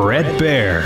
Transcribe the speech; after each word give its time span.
Bret 0.00 0.24
Baier. 0.40 0.80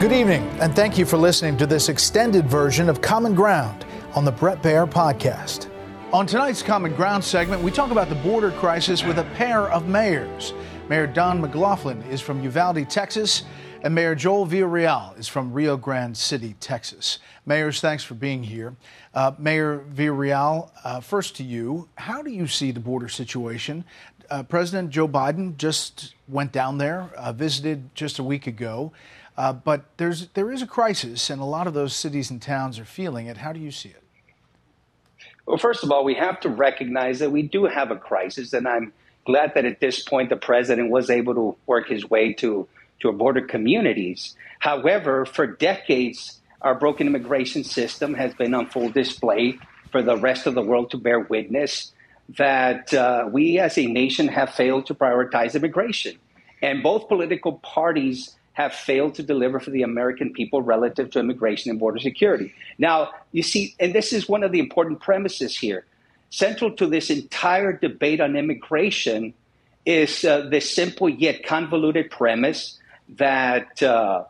Good 0.00 0.12
evening, 0.12 0.42
and 0.60 0.76
thank 0.76 0.98
you 0.98 1.06
for 1.06 1.16
listening 1.16 1.56
to 1.56 1.66
this 1.66 1.88
extended 1.88 2.46
version 2.46 2.90
of 2.90 3.00
Common 3.00 3.34
Ground 3.34 3.86
on 4.14 4.26
the 4.26 4.30
Bret 4.30 4.62
Baier 4.62 4.86
podcast. 4.86 5.70
On 6.12 6.26
tonight's 6.26 6.62
Common 6.62 6.94
Ground 6.94 7.24
segment, 7.24 7.62
we 7.62 7.70
talk 7.70 7.90
about 7.90 8.10
the 8.10 8.16
border 8.16 8.50
crisis 8.50 9.02
with 9.02 9.18
a 9.18 9.24
pair 9.34 9.70
of 9.70 9.88
mayors. 9.88 10.52
Mayor 10.90 11.06
Don 11.06 11.40
McLaughlin 11.40 12.02
is 12.02 12.20
from 12.20 12.42
Uvalde, 12.42 12.86
Texas, 12.90 13.44
and 13.80 13.94
Mayor 13.94 14.14
Joel 14.14 14.46
Villarreal 14.46 15.18
is 15.18 15.26
from 15.26 15.50
Rio 15.50 15.78
Grande 15.78 16.14
City, 16.14 16.56
Texas. 16.60 17.18
Mayors, 17.46 17.80
thanks 17.80 18.04
for 18.04 18.12
being 18.12 18.42
here. 18.42 18.76
Uh, 19.14 19.32
Mayor 19.38 19.86
Villarreal, 19.94 20.68
uh, 20.84 21.00
first 21.00 21.34
to 21.36 21.42
you, 21.42 21.88
how 21.94 22.20
do 22.20 22.30
you 22.30 22.46
see 22.46 22.72
the 22.72 22.80
border 22.80 23.08
situation? 23.08 23.86
Uh, 24.30 24.42
President 24.44 24.90
Joe 24.90 25.08
Biden 25.08 25.56
just 25.56 26.14
went 26.28 26.52
down 26.52 26.78
there, 26.78 27.10
uh, 27.16 27.32
visited 27.32 27.94
just 27.94 28.18
a 28.18 28.22
week 28.22 28.46
ago. 28.46 28.92
Uh, 29.36 29.52
but 29.52 29.84
there's 29.96 30.28
there 30.28 30.50
is 30.50 30.62
a 30.62 30.66
crisis, 30.66 31.30
and 31.30 31.40
a 31.40 31.44
lot 31.44 31.66
of 31.66 31.74
those 31.74 31.94
cities 31.94 32.30
and 32.30 32.42
towns 32.42 32.78
are 32.78 32.84
feeling 32.84 33.26
it. 33.26 33.38
How 33.38 33.52
do 33.52 33.60
you 33.60 33.70
see 33.70 33.90
it? 33.90 34.02
Well, 35.46 35.56
first 35.56 35.82
of 35.82 35.90
all, 35.90 36.04
we 36.04 36.14
have 36.14 36.40
to 36.40 36.48
recognize 36.48 37.18
that 37.20 37.32
we 37.32 37.42
do 37.42 37.64
have 37.64 37.90
a 37.90 37.96
crisis, 37.96 38.52
and 38.52 38.68
I'm 38.68 38.92
glad 39.24 39.54
that 39.54 39.64
at 39.64 39.80
this 39.80 40.02
point 40.02 40.28
the 40.28 40.36
president 40.36 40.90
was 40.90 41.10
able 41.10 41.34
to 41.34 41.56
work 41.66 41.88
his 41.88 42.08
way 42.08 42.32
to 42.34 42.68
to 43.00 43.12
border 43.12 43.40
communities. 43.40 44.36
However, 44.58 45.24
for 45.24 45.46
decades, 45.46 46.40
our 46.60 46.74
broken 46.74 47.06
immigration 47.06 47.64
system 47.64 48.12
has 48.14 48.34
been 48.34 48.52
on 48.52 48.66
full 48.66 48.90
display 48.90 49.58
for 49.90 50.02
the 50.02 50.18
rest 50.18 50.46
of 50.46 50.54
the 50.54 50.62
world 50.62 50.90
to 50.90 50.98
bear 50.98 51.20
witness 51.20 51.92
that 52.38 52.94
uh, 52.94 53.28
we 53.30 53.58
as 53.58 53.76
a 53.78 53.86
nation 53.86 54.28
have 54.28 54.50
failed 54.50 54.86
to 54.86 54.94
prioritize 54.94 55.54
immigration. 55.54 56.16
And 56.62 56.82
both 56.82 57.08
political 57.08 57.54
parties 57.54 58.36
have 58.52 58.74
failed 58.74 59.14
to 59.14 59.22
deliver 59.22 59.58
for 59.58 59.70
the 59.70 59.82
American 59.82 60.32
people 60.32 60.60
relative 60.62 61.10
to 61.10 61.18
immigration 61.18 61.70
and 61.70 61.80
border 61.80 61.98
security. 61.98 62.52
Now, 62.78 63.10
you 63.32 63.42
see, 63.42 63.74
and 63.80 63.94
this 63.94 64.12
is 64.12 64.28
one 64.28 64.42
of 64.42 64.52
the 64.52 64.58
important 64.58 65.00
premises 65.00 65.56
here. 65.56 65.84
Central 66.30 66.70
to 66.76 66.86
this 66.86 67.10
entire 67.10 67.72
debate 67.72 68.20
on 68.20 68.36
immigration 68.36 69.34
is 69.86 70.24
uh, 70.24 70.48
the 70.50 70.60
simple 70.60 71.08
yet 71.08 71.44
convoluted 71.44 72.10
premise 72.10 72.78
that 73.16 73.82
uh, 73.82 74.24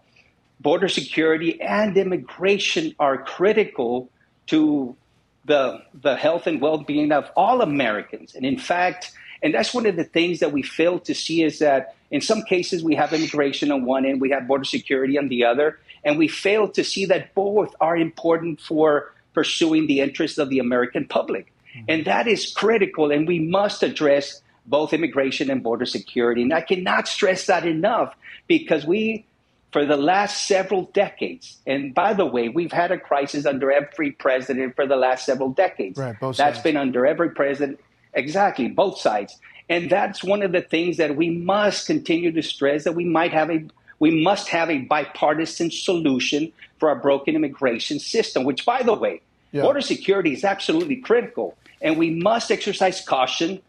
border 0.61 0.89
security 0.89 1.61
and 1.61 1.97
immigration 1.97 2.95
are 2.99 3.25
critical 3.25 4.11
to 4.47 4.97
the, 5.45 5.83
the 5.95 6.17
health 6.17 6.47
and 6.47 6.61
well 6.61 6.79
being 6.79 7.13
of 7.13 7.31
all 7.37 7.63
Americans. 7.63 8.35
And 8.35 8.45
in 8.45 8.59
fact, 8.59 9.13
and 9.43 9.55
that's 9.55 9.73
one 9.73 9.87
of 9.87 9.97
the 9.97 10.05
things 10.05 10.41
that 10.41 10.53
we 10.53 10.63
fail 10.63 10.99
to 11.01 11.15
see 11.15 11.43
is 11.43 11.59
that 11.61 11.95
in 12.11 12.21
some 12.21 12.43
cases 12.43 12.85
we 12.85 12.95
have 12.97 13.13
immigration 13.13 13.71
on 13.71 13.85
one 13.85 14.05
end, 14.05 14.21
we 14.21 14.31
have 14.31 14.47
border 14.47 14.65
security 14.65 15.19
on 15.19 15.29
the 15.29 15.45
other, 15.45 15.79
and 16.05 16.19
we 16.19 16.29
fail 16.29 16.69
to 16.69 16.85
see 16.85 17.07
that 17.07 17.35
both 17.35 17.75
are 17.81 17.97
important 17.97 18.61
for 18.61 19.13
pursuing 19.33 19.87
the 19.87 20.01
interests 20.01 20.39
of 20.39 20.51
the 20.51 20.59
American 20.59 21.07
public. 21.07 21.53
Mm-hmm. 21.75 21.85
And 21.89 22.05
that 22.05 22.27
is 22.27 22.53
critical, 22.53 23.11
and 23.11 23.27
we 23.27 23.39
must 23.39 23.83
address 23.83 24.43
both 24.67 24.93
immigration 24.93 25.51
and 25.51 25.63
border 25.63 25.87
security. 25.87 26.43
And 26.43 26.53
I 26.53 26.61
cannot 26.61 27.09
stress 27.09 27.47
that 27.47 27.65
enough 27.65 28.15
because 28.47 28.85
we 28.85 29.25
for 29.73 29.85
the 29.87 29.97
last 29.97 30.47
several 30.47 30.85
decades. 30.93 31.59
And 31.67 31.95
by 31.95 32.13
the 32.13 32.27
way, 32.27 32.49
we've 32.49 32.73
had 32.73 32.91
a 32.91 32.99
crisis 32.99 33.47
under 33.47 33.71
every 33.71 34.13
president 34.13 34.75
for 34.75 34.87
the 34.87 34.97
last 34.97 35.25
several 35.25 35.51
decades. 35.51 35.99
Right, 35.99 36.19
both 36.19 36.37
That's 36.37 36.57
sides. 36.57 36.65
been 36.65 36.77
under 36.77 37.07
every 37.07 37.31
president. 37.31 37.81
Exactly, 38.13 38.69
both 38.69 38.99
sides. 38.99 39.39
And 39.69 39.89
that's 39.89 40.25
one 40.25 40.43
of 40.43 40.51
the 40.51 40.63
things 40.63 40.97
that 40.97 41.15
we 41.15 41.31
must 41.31 41.87
continue 41.87 42.33
to 42.33 42.43
stress 42.43 42.85
that 42.85 42.95
we 42.95 43.05
might 43.05 43.33
have 43.33 43.51
a 43.51 43.65
we 44.01 44.23
must 44.25 44.49
have 44.49 44.71
a 44.71 44.79
bipartisan 44.79 45.71
solution 45.71 46.51
for 46.79 46.89
our 46.89 46.97
broken 46.97 47.37
immigration 47.37 47.99
system, 47.99 48.45
which 48.45 48.65
by 48.65 48.83
the 48.83 48.95
way, 48.95 49.21
yeah. 49.53 49.61
border 49.61 49.83
security 49.83 50.33
is 50.33 50.43
absolutely 50.43 50.97
critical. 50.97 51.57
And 51.83 51.99
we 51.99 52.11
must 52.11 52.51
exercise 52.51 53.03
caution 53.03 53.61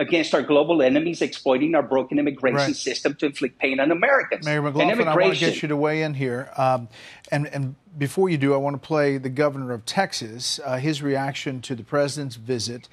against 0.00 0.34
our 0.34 0.42
global 0.42 0.80
enemies 0.80 1.20
exploiting 1.20 1.74
our 1.74 1.82
broken 1.82 2.18
immigration 2.18 2.56
right. 2.56 2.74
system 2.74 3.14
to 3.16 3.26
inflict 3.26 3.58
pain 3.58 3.78
on 3.78 3.90
Americans. 3.90 4.46
Mayor 4.46 4.62
McLaughlin, 4.62 5.06
I 5.06 5.14
want 5.14 5.34
to 5.34 5.38
get 5.38 5.60
you 5.60 5.68
to 5.68 5.76
weigh 5.76 6.02
in 6.02 6.14
here. 6.14 6.50
Um, 6.56 6.88
and, 7.30 7.46
and 7.48 7.76
before 7.98 8.30
you 8.30 8.38
do, 8.38 8.54
I 8.54 8.56
want 8.56 8.80
to 8.80 8.84
play 8.84 9.18
the 9.18 9.28
governor 9.28 9.72
of 9.72 9.84
Texas, 9.84 10.58
uh, 10.64 10.78
his 10.78 11.02
reaction 11.02 11.60
to 11.60 11.74
the 11.74 11.84
president's 11.84 12.36
visit. 12.36 12.88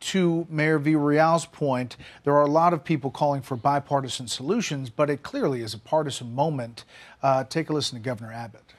To 0.00 0.46
Mayor 0.48 0.80
Villarreal's 0.80 1.44
point, 1.44 1.98
there 2.24 2.32
are 2.32 2.42
a 2.42 2.50
lot 2.50 2.72
of 2.72 2.84
people 2.84 3.10
calling 3.10 3.42
for 3.42 3.54
bipartisan 3.54 4.28
solutions, 4.28 4.88
but 4.88 5.10
it 5.10 5.22
clearly 5.22 5.60
is 5.60 5.74
a 5.74 5.78
partisan 5.78 6.34
moment. 6.34 6.84
Uh, 7.22 7.44
take 7.44 7.68
a 7.68 7.74
listen 7.74 7.98
to 7.98 8.02
Governor 8.02 8.32
Abbott. 8.32 8.72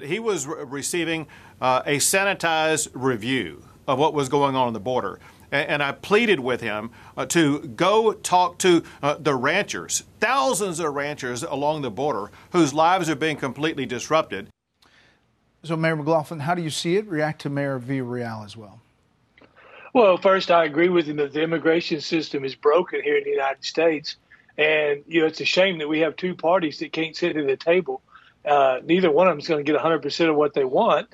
He 0.00 0.20
was 0.20 0.46
re- 0.46 0.62
receiving 0.62 1.26
uh, 1.60 1.82
a 1.84 1.96
sanitized 1.96 2.86
review 2.94 3.64
of 3.88 3.98
what 3.98 4.14
was 4.14 4.28
going 4.28 4.54
on 4.54 4.68
on 4.68 4.72
the 4.74 4.78
border 4.78 5.18
and 5.52 5.82
I 5.82 5.92
pleaded 5.92 6.40
with 6.40 6.60
him 6.60 6.90
uh, 7.16 7.26
to 7.26 7.60
go 7.60 8.12
talk 8.12 8.58
to 8.58 8.82
uh, 9.02 9.16
the 9.18 9.34
ranchers, 9.34 10.04
thousands 10.20 10.80
of 10.80 10.94
ranchers 10.94 11.42
along 11.42 11.82
the 11.82 11.90
border 11.90 12.30
whose 12.52 12.72
lives 12.72 13.08
are 13.08 13.16
being 13.16 13.36
completely 13.36 13.86
disrupted. 13.86 14.48
So, 15.62 15.76
Mayor 15.76 15.96
McLaughlin, 15.96 16.40
how 16.40 16.54
do 16.54 16.62
you 16.62 16.70
see 16.70 16.96
it? 16.96 17.06
React 17.06 17.42
to 17.42 17.50
Mayor 17.50 17.78
Villarreal 17.78 18.44
as 18.44 18.56
well. 18.56 18.80
Well, 19.92 20.16
first, 20.16 20.50
I 20.50 20.64
agree 20.64 20.88
with 20.88 21.06
him 21.06 21.16
that 21.16 21.32
the 21.32 21.42
immigration 21.42 22.00
system 22.00 22.44
is 22.44 22.54
broken 22.54 23.02
here 23.02 23.16
in 23.16 23.24
the 23.24 23.30
United 23.30 23.64
States. 23.64 24.16
And, 24.56 25.02
you 25.06 25.20
know, 25.20 25.26
it's 25.26 25.40
a 25.40 25.44
shame 25.44 25.78
that 25.78 25.88
we 25.88 26.00
have 26.00 26.16
two 26.16 26.34
parties 26.34 26.78
that 26.78 26.92
can't 26.92 27.16
sit 27.16 27.36
at 27.36 27.46
the 27.46 27.56
table. 27.56 28.02
Uh, 28.44 28.78
neither 28.84 29.10
one 29.10 29.26
of 29.26 29.32
them 29.32 29.40
is 29.40 29.48
going 29.48 29.64
to 29.64 29.72
get 29.72 29.80
100% 29.80 30.30
of 30.30 30.36
what 30.36 30.54
they 30.54 30.64
want. 30.64 31.08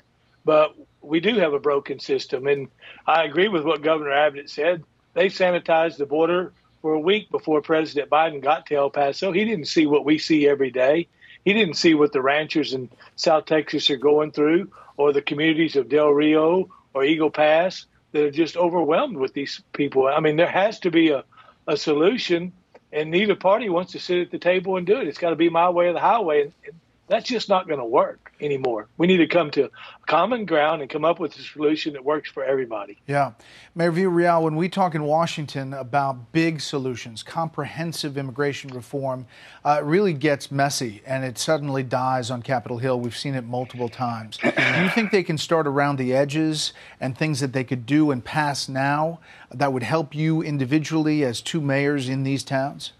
But 0.45 0.75
we 1.07 1.19
do 1.19 1.35
have 1.35 1.53
a 1.53 1.59
broken 1.59 1.99
system. 1.99 2.47
And 2.47 2.67
I 3.05 3.23
agree 3.23 3.47
with 3.47 3.63
what 3.63 3.81
Governor 3.81 4.11
Abbott 4.11 4.49
said. 4.49 4.83
They 5.13 5.27
sanitized 5.27 5.97
the 5.97 6.05
border 6.05 6.53
for 6.81 6.93
a 6.93 6.99
week 6.99 7.31
before 7.31 7.61
President 7.61 8.09
Biden 8.09 8.41
got 8.41 8.65
to 8.67 8.75
El 8.75 8.89
Paso. 8.89 9.31
He 9.31 9.45
didn't 9.45 9.65
see 9.65 9.87
what 9.87 10.05
we 10.05 10.17
see 10.17 10.47
every 10.47 10.71
day. 10.71 11.07
He 11.43 11.53
didn't 11.53 11.75
see 11.75 11.93
what 11.93 12.11
the 12.11 12.21
ranchers 12.21 12.73
in 12.73 12.89
South 13.15 13.45
Texas 13.45 13.89
are 13.89 13.97
going 13.97 14.31
through, 14.31 14.69
or 14.97 15.13
the 15.13 15.21
communities 15.21 15.75
of 15.75 15.89
Del 15.89 16.09
Rio 16.09 16.69
or 16.93 17.03
Eagle 17.03 17.29
Pass 17.29 17.85
that 18.11 18.23
are 18.23 18.31
just 18.31 18.57
overwhelmed 18.57 19.17
with 19.17 19.33
these 19.33 19.61
people. 19.73 20.07
I 20.07 20.19
mean, 20.19 20.35
there 20.35 20.45
has 20.45 20.79
to 20.81 20.91
be 20.91 21.09
a, 21.09 21.23
a 21.67 21.77
solution, 21.77 22.51
and 22.91 23.11
neither 23.11 23.35
party 23.35 23.69
wants 23.69 23.91
to 23.93 23.99
sit 23.99 24.19
at 24.19 24.31
the 24.31 24.39
table 24.39 24.77
and 24.77 24.85
do 24.85 24.97
it. 24.97 25.07
It's 25.07 25.17
got 25.17 25.29
to 25.29 25.35
be 25.35 25.49
my 25.49 25.69
way 25.69 25.87
or 25.87 25.93
the 25.93 25.99
highway. 25.99 26.41
And, 26.41 26.53
and 26.65 26.75
that's 27.07 27.27
just 27.27 27.47
not 27.47 27.67
going 27.67 27.79
to 27.79 27.85
work 27.85 28.33
anymore. 28.41 28.87
We 28.97 29.07
need 29.07 29.17
to 29.17 29.27
come 29.27 29.49
to 29.51 29.71
common 30.07 30.45
ground 30.45 30.81
and 30.81 30.89
come 30.89 31.05
up 31.05 31.19
with 31.19 31.37
a 31.37 31.41
solution 31.41 31.93
that 31.93 32.03
works 32.03 32.29
for 32.29 32.43
everybody. 32.43 32.97
Yeah. 33.07 33.31
Mayor 33.75 33.91
Villarreal, 33.91 34.43
when 34.43 34.55
we 34.55 34.67
talk 34.67 34.93
in 34.93 35.03
Washington 35.03 35.73
about 35.73 36.33
big 36.33 36.59
solutions, 36.59 37.23
comprehensive 37.23 38.17
immigration 38.17 38.71
reform, 38.73 39.25
uh, 39.63 39.79
it 39.81 39.85
really 39.85 40.13
gets 40.13 40.51
messy 40.51 41.01
and 41.05 41.23
it 41.23 41.37
suddenly 41.37 41.81
dies 41.81 42.29
on 42.29 42.41
Capitol 42.41 42.77
Hill. 42.77 42.99
We've 42.99 43.17
seen 43.17 43.35
it 43.35 43.45
multiple 43.45 43.89
times. 43.89 44.37
do 44.37 44.49
you 44.49 44.89
think 44.89 45.11
they 45.11 45.23
can 45.23 45.37
start 45.37 45.65
around 45.65 45.97
the 45.97 46.13
edges 46.13 46.73
and 46.99 47.17
things 47.17 47.39
that 47.39 47.53
they 47.53 47.63
could 47.63 47.85
do 47.85 48.11
and 48.11 48.23
pass 48.23 48.67
now 48.67 49.19
that 49.51 49.71
would 49.71 49.83
help 49.83 50.13
you 50.13 50.41
individually 50.41 51.23
as 51.23 51.41
two 51.41 51.61
mayors 51.61 52.09
in 52.09 52.23
these 52.23 52.43
towns? 52.43 52.91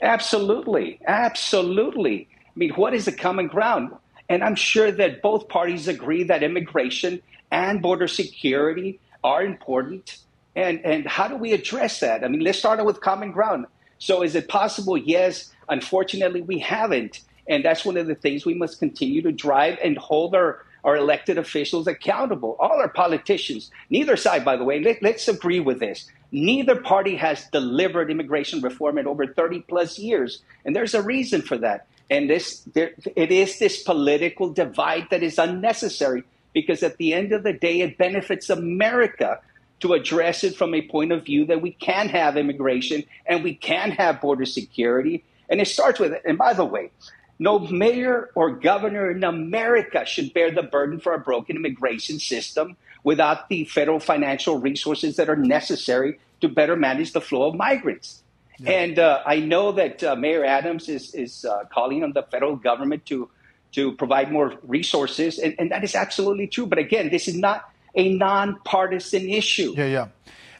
Absolutely. 0.00 0.98
Absolutely. 1.06 2.28
I 2.54 2.58
mean, 2.58 2.70
what 2.70 2.94
is 2.94 3.06
the 3.06 3.12
common 3.12 3.48
ground? 3.48 3.92
And 4.28 4.44
I'm 4.44 4.54
sure 4.54 4.90
that 4.92 5.22
both 5.22 5.48
parties 5.48 5.88
agree 5.88 6.24
that 6.24 6.42
immigration 6.42 7.22
and 7.50 7.82
border 7.82 8.08
security 8.08 9.00
are 9.24 9.42
important. 9.42 10.18
And, 10.54 10.84
and 10.84 11.06
how 11.06 11.28
do 11.28 11.36
we 11.36 11.52
address 11.52 12.00
that? 12.00 12.24
I 12.24 12.28
mean, 12.28 12.40
let's 12.40 12.58
start 12.58 12.84
with 12.84 13.00
common 13.00 13.32
ground. 13.32 13.66
So, 13.98 14.22
is 14.22 14.34
it 14.34 14.48
possible? 14.48 14.96
Yes. 14.96 15.52
Unfortunately, 15.68 16.42
we 16.42 16.58
haven't. 16.58 17.20
And 17.46 17.64
that's 17.64 17.84
one 17.84 17.96
of 17.96 18.06
the 18.06 18.14
things 18.14 18.44
we 18.44 18.54
must 18.54 18.78
continue 18.78 19.22
to 19.22 19.32
drive 19.32 19.78
and 19.82 19.96
hold 19.96 20.34
our, 20.34 20.64
our 20.84 20.96
elected 20.96 21.38
officials 21.38 21.86
accountable. 21.86 22.56
All 22.58 22.80
our 22.80 22.88
politicians, 22.88 23.70
neither 23.90 24.16
side, 24.16 24.44
by 24.44 24.56
the 24.56 24.64
way, 24.64 24.80
let, 24.80 25.02
let's 25.02 25.28
agree 25.28 25.60
with 25.60 25.80
this. 25.80 26.10
Neither 26.32 26.76
party 26.76 27.16
has 27.16 27.46
delivered 27.52 28.10
immigration 28.10 28.60
reform 28.60 28.98
in 28.98 29.06
over 29.06 29.26
30 29.26 29.60
plus 29.68 29.98
years. 29.98 30.42
And 30.64 30.74
there's 30.74 30.94
a 30.94 31.02
reason 31.02 31.42
for 31.42 31.58
that. 31.58 31.86
And 32.12 32.28
this, 32.28 32.60
there, 32.74 32.92
it 33.16 33.32
is 33.32 33.58
this 33.58 33.82
political 33.82 34.52
divide 34.52 35.06
that 35.10 35.22
is 35.22 35.38
unnecessary 35.38 36.24
because 36.52 36.82
at 36.82 36.98
the 36.98 37.14
end 37.14 37.32
of 37.32 37.42
the 37.42 37.54
day, 37.54 37.80
it 37.80 37.96
benefits 37.96 38.50
America 38.50 39.40
to 39.80 39.94
address 39.94 40.44
it 40.44 40.54
from 40.54 40.74
a 40.74 40.82
point 40.82 41.10
of 41.10 41.24
view 41.24 41.46
that 41.46 41.62
we 41.62 41.72
can 41.72 42.10
have 42.10 42.36
immigration 42.36 43.02
and 43.24 43.42
we 43.42 43.54
can 43.54 43.92
have 43.92 44.20
border 44.20 44.44
security. 44.44 45.24
And 45.48 45.58
it 45.58 45.68
starts 45.68 45.98
with, 45.98 46.12
it. 46.12 46.20
and 46.26 46.36
by 46.36 46.52
the 46.52 46.66
way, 46.66 46.90
no 47.38 47.58
mayor 47.58 48.28
or 48.34 48.50
governor 48.50 49.10
in 49.10 49.24
America 49.24 50.04
should 50.04 50.34
bear 50.34 50.50
the 50.50 50.62
burden 50.62 51.00
for 51.00 51.14
a 51.14 51.18
broken 51.18 51.56
immigration 51.56 52.18
system 52.18 52.76
without 53.04 53.48
the 53.48 53.64
federal 53.64 54.00
financial 54.00 54.58
resources 54.58 55.16
that 55.16 55.30
are 55.30 55.36
necessary 55.36 56.18
to 56.42 56.50
better 56.50 56.76
manage 56.76 57.14
the 57.14 57.22
flow 57.22 57.48
of 57.48 57.54
migrants. 57.54 58.21
Yeah. 58.62 58.70
And 58.70 58.98
uh, 58.98 59.22
I 59.26 59.40
know 59.40 59.72
that 59.72 60.02
uh, 60.02 60.14
Mayor 60.16 60.44
Adams 60.44 60.88
is, 60.88 61.14
is 61.14 61.44
uh, 61.44 61.64
calling 61.72 62.04
on 62.04 62.12
the 62.12 62.22
federal 62.22 62.56
government 62.56 63.04
to, 63.06 63.28
to 63.72 63.92
provide 63.92 64.30
more 64.30 64.54
resources, 64.62 65.38
and, 65.38 65.54
and 65.58 65.70
that 65.72 65.82
is 65.82 65.94
absolutely 65.94 66.46
true. 66.46 66.66
But 66.66 66.78
again, 66.78 67.10
this 67.10 67.26
is 67.26 67.36
not 67.36 67.68
a 67.94 68.14
nonpartisan 68.14 69.28
issue. 69.28 69.74
Yeah, 69.76 69.86
yeah. 69.86 70.08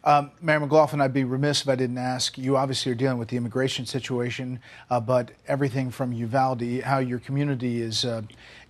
Um, 0.05 0.33
Mayor 0.41 0.59
McLaughlin, 0.59 1.01
I'd 1.01 1.13
be 1.13 1.23
remiss 1.23 1.63
if 1.63 1.69
I 1.69 1.77
didn't 1.77 1.99
ask. 1.99 2.37
You 2.37 2.57
obviously 2.57 2.91
are 2.91 2.97
dealing 2.97 3.19
with 3.19 3.29
the 3.29 3.37
immigration 3.37 3.87
situation, 3.87 4.59
uh, 4.91 4.99
but 4.99 5.31
everything 5.47 5.91
from 5.91 6.13
Uvalde, 6.13 6.81
how 6.81 6.99
your 6.99 7.21
community 7.21 7.81
is 7.81 8.05
uh, 8.05 8.23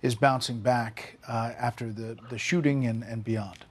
is 0.03 0.13
bouncing 0.13 0.59
back 0.59 1.17
uh, 1.27 1.53
after 1.57 1.91
the, 1.91 2.17
the 2.29 2.37
shooting 2.37 2.85
and, 2.85 3.03
and 3.03 3.23
beyond. 3.23 3.65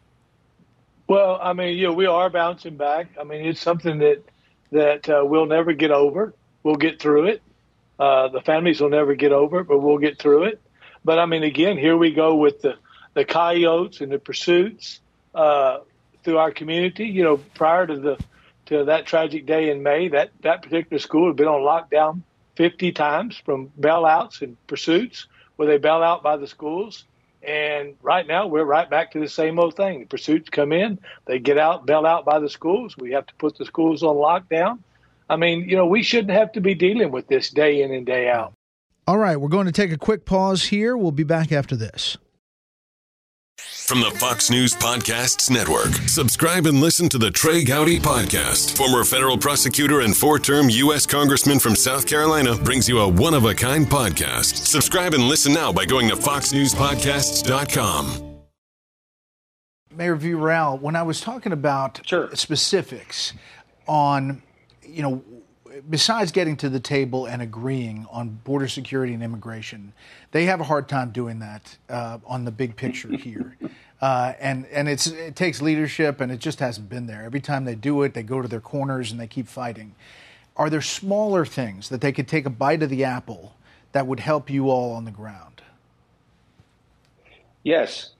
Well, 1.06 1.38
I 1.41 1.53
mean, 1.53 1.76
you 1.76 1.87
know, 1.87 1.93
we 1.93 2.06
are 2.06 2.31
bouncing 2.31 2.76
back. 2.76 3.09
I 3.20 3.23
mean, 3.23 3.47
it's 3.47 3.61
something 3.61 3.99
that 3.99 4.25
that 4.72 5.08
uh, 5.08 5.22
we'll 5.24 5.46
never 5.46 5.72
get 5.72 5.90
over. 5.90 6.34
We'll 6.62 6.76
get 6.76 7.00
through 7.00 7.26
it. 7.26 7.42
Uh, 7.98 8.28
the 8.28 8.40
families 8.40 8.80
will 8.80 8.88
never 8.88 9.14
get 9.14 9.32
over 9.32 9.60
it, 9.60 9.69
but 9.69 9.78
we'll 9.78 9.98
get 9.98 10.19
through 10.19 10.44
it. 10.44 10.60
But 11.04 11.19
I 11.19 11.26
mean, 11.26 11.42
again, 11.44 11.78
here 11.78 11.96
we 11.96 12.12
go 12.12 12.34
with 12.34 12.62
the 12.62 12.76
the 13.14 13.24
coyotes 13.24 14.00
and 14.00 14.10
the 14.10 14.19
pursuits 14.19 15.00
uh, 15.34 15.78
through 16.24 16.38
our 16.38 16.50
community. 16.50 17.06
You 17.06 17.22
know, 17.24 17.36
prior 17.36 17.86
to 17.86 17.96
the 17.96 18.24
to 18.66 18.84
that 18.84 19.06
tragic 19.06 19.46
day 19.46 19.70
in 19.70 19.82
May, 19.82 20.08
that 20.08 20.30
that 20.40 20.62
particular 20.62 20.98
school 20.98 21.28
had 21.28 21.36
been 21.36 21.48
on 21.48 21.60
lockdown 21.60 22.22
50 22.56 22.92
times 22.92 23.36
from 23.36 23.70
bailouts 23.78 24.42
and 24.42 24.56
pursuits, 24.66 25.26
where 25.56 25.68
they 25.68 25.78
bail 25.78 26.02
out 26.02 26.22
by 26.22 26.36
the 26.36 26.46
schools. 26.46 27.04
And 27.42 27.96
right 28.02 28.26
now, 28.26 28.46
we're 28.46 28.64
right 28.64 28.88
back 28.88 29.12
to 29.12 29.20
the 29.20 29.28
same 29.28 29.58
old 29.58 29.74
thing. 29.74 30.00
The 30.00 30.06
pursuits 30.06 30.48
come 30.48 30.72
in, 30.72 30.98
they 31.26 31.38
get 31.38 31.58
out, 31.58 31.86
bail 31.86 32.06
out 32.06 32.24
by 32.24 32.38
the 32.38 32.48
schools. 32.48 32.96
We 32.96 33.12
have 33.12 33.26
to 33.26 33.34
put 33.34 33.58
the 33.58 33.64
schools 33.64 34.02
on 34.02 34.16
lockdown. 34.16 34.78
I 35.28 35.36
mean, 35.36 35.68
you 35.68 35.76
know, 35.76 35.86
we 35.86 36.02
shouldn't 36.02 36.36
have 36.36 36.52
to 36.52 36.60
be 36.60 36.74
dealing 36.74 37.10
with 37.10 37.26
this 37.26 37.50
day 37.50 37.82
in 37.82 37.92
and 37.92 38.06
day 38.06 38.28
out. 38.28 38.52
All 39.06 39.18
right, 39.18 39.36
we're 39.36 39.48
going 39.48 39.66
to 39.66 39.72
take 39.72 39.90
a 39.90 39.98
quick 39.98 40.24
pause 40.24 40.66
here. 40.66 40.96
We'll 40.96 41.10
be 41.10 41.24
back 41.24 41.50
after 41.50 41.74
this. 41.74 42.16
From 43.62 44.00
the 44.00 44.11
Fox 44.12 44.50
News 44.50 44.75
Podcasts 44.75 45.50
Network, 45.50 45.93
subscribe 46.09 46.64
and 46.67 46.81
listen 46.81 47.09
to 47.11 47.19
the 47.19 47.31
Trey 47.31 47.62
Gowdy 47.62 48.00
Podcast. 48.00 48.76
Former 48.76 49.05
federal 49.05 49.38
prosecutor 49.38 50.00
and 50.00 50.17
four 50.17 50.38
term 50.38 50.70
U.S. 50.70 51.05
Congressman 51.06 51.59
from 51.59 51.76
South 51.76 52.06
Carolina 52.06 52.56
brings 52.56 52.88
you 52.88 53.00
a 53.00 53.09
one 53.09 53.35
of 53.35 53.44
a 53.44 53.55
kind 53.55 53.87
podcast. 53.87 54.67
Subscribe 54.67 55.12
and 55.14 55.25
listen 55.25 55.53
now 55.53 55.73
by 55.73 55.85
going 55.85 56.09
to 56.09 56.17
FoxNewsPodcasts.com. 56.17 58.29
Mayor 59.94 60.17
Villarreal, 60.17 60.81
when 60.81 60.97
I 60.97 61.03
was 61.03 61.20
talking 61.20 61.53
about 61.53 62.00
sure. 62.06 62.35
specifics 62.35 63.35
on, 63.87 64.43
you 64.82 65.03
know, 65.03 65.23
besides 65.88 66.32
getting 66.32 66.56
to 66.58 66.69
the 66.69 66.80
table 66.80 67.26
and 67.26 67.42
agreeing 67.42 68.06
on 68.10 68.40
border 68.44 68.69
security 68.69 69.14
and 69.14 69.22
immigration, 69.22 69.92
they 70.30 70.44
have 70.46 70.60
a 70.60 70.64
hard 70.64 70.88
time 70.88 71.10
doing 71.10 71.38
that 71.40 71.76
uh, 71.88 72.19
on 72.26 72.44
the 72.44 72.50
big 72.50 72.76
picture 72.76 73.08
here. 73.16 73.56
Uh, 74.02 74.34
and 74.40 74.66
and 74.72 74.88
it 74.88 75.36
takes 75.36 75.62
leadership, 75.62 76.20
and 76.20 76.32
it 76.32 76.40
just 76.40 76.58
hasn't 76.58 76.88
been 76.88 77.06
there. 77.06 77.22
Every 77.22 77.38
time 77.38 77.64
they 77.64 77.76
do 77.76 78.02
it, 78.02 78.14
they 78.14 78.24
go 78.24 78.42
to 78.42 78.48
their 78.48 78.58
corners 78.58 79.12
and 79.12 79.20
they 79.20 79.28
keep 79.28 79.46
fighting. 79.46 79.94
Are 80.56 80.69
there 80.69 80.80
smaller 80.82 81.46
things 81.46 81.88
that 81.88 82.00
they 82.00 82.10
could 82.10 82.26
take 82.26 82.44
a 82.44 82.50
bite 82.50 82.82
of 82.82 82.90
the 82.90 83.04
apple 83.04 83.54
that 83.92 84.08
would 84.08 84.18
help 84.18 84.50
you 84.50 84.70
all 84.70 84.92
on 84.92 85.04
the 85.04 85.12
ground? 85.12 85.62
Yes. 87.62 88.10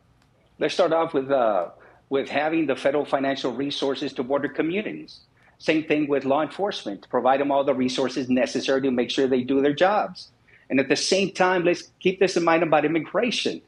Let's 0.61 0.75
start 0.75 0.93
off 0.93 1.15
with 1.15 1.33
uh, 1.33 1.71
with 2.11 2.29
having 2.29 2.67
the 2.67 2.77
federal 2.77 3.05
financial 3.05 3.53
resources 3.53 4.13
to 4.13 4.23
border 4.23 4.49
communities. 4.49 5.21
Same 5.63 5.85
thing 5.85 6.09
with 6.09 6.25
law 6.25 6.43
enforcement, 6.43 7.07
provide 7.09 7.39
them 7.39 7.53
all 7.53 7.63
the 7.63 7.73
resources 7.73 8.29
necessary 8.29 8.83
to 8.83 8.91
make 8.91 9.11
sure 9.11 9.29
they 9.29 9.45
do 9.45 9.63
their 9.63 9.73
jobs. 9.73 10.33
And 10.69 10.81
at 10.81 10.89
the 10.89 10.97
same 10.97 11.31
time, 11.31 11.63
let's 11.63 11.85
keep 12.01 12.19
this 12.19 12.37
in 12.37 12.43
mind 12.43 12.65
about 12.65 12.85
immigration. 12.85 13.63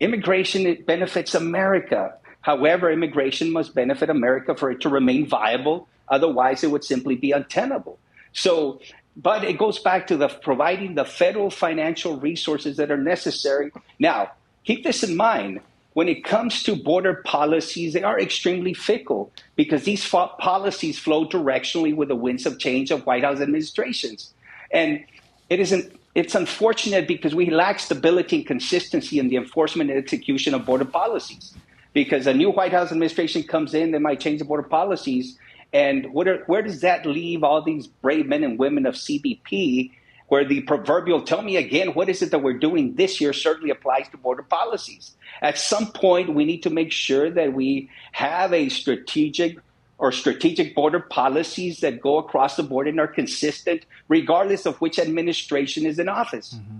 Immigration 0.00 0.66
it 0.66 0.84
benefits 0.84 1.36
America. 1.36 2.14
However, 2.40 2.90
immigration 2.90 3.52
must 3.52 3.72
benefit 3.72 4.10
America 4.10 4.56
for 4.56 4.72
it 4.72 4.80
to 4.80 4.88
remain 4.88 5.28
viable. 5.28 5.86
Otherwise, 6.08 6.64
it 6.64 6.72
would 6.72 6.82
simply 6.82 7.14
be 7.14 7.30
untenable. 7.30 8.00
So, 8.32 8.80
but 9.16 9.44
it 9.44 9.58
goes 9.58 9.78
back 9.78 10.08
to 10.08 10.16
the 10.16 10.26
providing 10.26 10.96
the 10.96 11.04
federal 11.04 11.50
financial 11.50 12.18
resources 12.18 12.78
that 12.78 12.90
are 12.90 12.96
necessary. 12.96 13.70
Now, 14.00 14.32
keep 14.64 14.82
this 14.82 15.04
in 15.04 15.16
mind 15.16 15.60
when 15.94 16.08
it 16.08 16.24
comes 16.24 16.62
to 16.64 16.76
border 16.76 17.22
policies, 17.24 17.92
they 17.92 18.02
are 18.02 18.20
extremely 18.20 18.74
fickle 18.74 19.32
because 19.56 19.84
these 19.84 20.08
policies 20.08 20.98
flow 20.98 21.26
directionally 21.26 21.94
with 21.94 22.08
the 22.08 22.16
winds 22.16 22.46
of 22.46 22.58
change 22.58 22.90
of 22.90 23.06
White 23.06 23.24
House 23.24 23.40
administrations. 23.40 24.32
And 24.70 25.04
it 25.48 25.60
isn't 25.60 25.98
it's 26.14 26.34
unfortunate 26.34 27.06
because 27.06 27.34
we 27.34 27.48
lack 27.50 27.78
stability 27.78 28.36
and 28.36 28.46
consistency 28.46 29.18
in 29.18 29.28
the 29.28 29.36
enforcement 29.36 29.90
and 29.90 29.98
execution 29.98 30.52
of 30.54 30.66
border 30.66 30.84
policies. 30.84 31.54
Because 31.92 32.26
a 32.26 32.34
new 32.34 32.50
White 32.50 32.72
House 32.72 32.90
administration 32.90 33.42
comes 33.44 33.72
in, 33.72 33.92
they 33.92 33.98
might 33.98 34.20
change 34.20 34.40
the 34.40 34.44
border 34.44 34.64
policies. 34.64 35.38
And 35.72 36.06
are, 36.06 36.42
where 36.46 36.62
does 36.62 36.80
that 36.80 37.06
leave 37.06 37.44
all 37.44 37.62
these 37.62 37.86
brave 37.86 38.26
men 38.26 38.42
and 38.42 38.58
women 38.58 38.84
of 38.86 38.94
CBP 38.94 39.92
where 40.28 40.44
the 40.44 40.60
proverbial 40.62 41.22
tell 41.22 41.42
me 41.42 41.56
again 41.56 41.88
what 41.94 42.08
is 42.08 42.22
it 42.22 42.30
that 42.30 42.42
we're 42.42 42.58
doing 42.58 42.94
this 42.94 43.20
year 43.20 43.32
certainly 43.32 43.70
applies 43.70 44.08
to 44.10 44.16
border 44.16 44.42
policies. 44.42 45.14
At 45.42 45.58
some 45.58 45.92
point, 45.92 46.34
we 46.34 46.44
need 46.44 46.62
to 46.62 46.70
make 46.70 46.92
sure 46.92 47.30
that 47.30 47.52
we 47.52 47.90
have 48.12 48.52
a 48.52 48.68
strategic 48.68 49.58
or 49.98 50.12
strategic 50.12 50.74
border 50.74 51.00
policies 51.00 51.80
that 51.80 52.00
go 52.00 52.18
across 52.18 52.56
the 52.56 52.62
board 52.62 52.86
and 52.86 53.00
are 53.00 53.08
consistent, 53.08 53.84
regardless 54.06 54.64
of 54.64 54.80
which 54.80 54.98
administration 54.98 55.84
is 55.84 55.98
in 55.98 56.08
office. 56.08 56.54
Mm-hmm. 56.54 56.78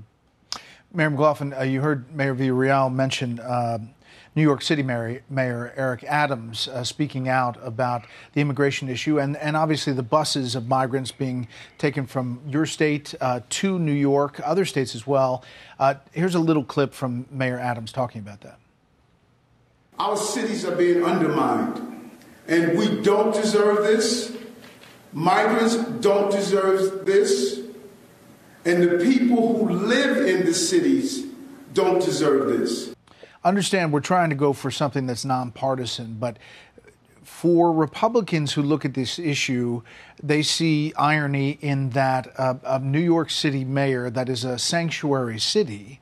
Mayor 0.97 1.11
McLaughlin, 1.11 1.53
uh, 1.53 1.63
you 1.63 1.81
heard 1.81 2.15
Mayor 2.15 2.35
Villarreal 2.35 2.93
mention 2.93 3.41
uh, 3.41 3.79
New 4.39 4.43
York 4.43 4.63
City 4.63 4.85
Mayor, 4.85 5.73
Eric 5.77 6.05
Adams 6.05 6.69
uh, 6.69 6.85
speaking 6.85 7.29
out 7.29 7.59
about 7.61 8.03
the 8.35 8.41
immigration 8.41 8.89
issue 8.89 9.19
and, 9.19 9.37
and 9.39 9.57
obviously 9.57 9.93
the 9.93 10.03
buses 10.03 10.55
of 10.55 10.69
migrants 10.69 11.11
being 11.11 11.49
taken 11.77 12.07
from 12.07 12.41
your 12.47 12.65
state 12.65 13.15
uh, 13.21 13.41
to 13.49 13.81
New 13.81 13.91
York, 13.91 14.41
other 14.45 14.65
states 14.65 14.95
as 14.95 15.07
well. 15.07 15.43
Uh, 15.81 15.95
here's 16.13 16.37
a 16.37 16.39
little 16.39 16.63
clip 16.63 16.95
from 16.95 17.27
Mayor 17.33 17.59
Adams 17.59 17.91
talking 17.91 18.21
about 18.21 18.43
that. 18.43 18.59
Our 19.99 20.17
cities 20.17 20.65
are 20.65 20.77
being 20.77 21.03
undermined, 21.05 22.13
and 22.47 22.79
we 22.79 23.03
don't 23.03 23.35
deserve 23.35 23.79
this. 23.79 24.37
Migrants 25.13 25.75
don't 26.01 26.31
deserve 26.31 27.05
this. 27.05 27.59
And 28.65 28.83
the 28.83 29.05
people 29.05 29.59
who 29.59 29.71
live 29.71 30.29
in 30.29 30.47
the 30.47 30.55
cities 30.55 31.25
don't 31.73 32.01
deserve 32.01 32.57
this 32.59 32.95
understand 33.45 33.93
we're 33.93 34.01
trying 34.01 34.31
to 34.31 34.37
go 34.37 34.53
for 34.53 34.71
something 34.71 35.07
that's 35.07 35.25
nonpartisan, 35.25 36.17
but 36.19 36.39
for 37.23 37.73
Republicans 37.73 38.53
who 38.55 38.63
look 38.63 38.85
at 38.85 38.95
this 38.95 39.19
issue, 39.19 39.83
they 40.23 40.43
see 40.43 40.93
irony 40.95 41.59
in 41.61 41.91
that 41.91 42.27
a 42.37 42.79
New 42.81 43.01
York 43.01 43.31
City 43.31 43.65
mayor 43.65 44.11
that 44.11 44.29
is 44.29 44.45
a 44.45 44.59
sanctuary 44.59 45.39
city 45.39 46.01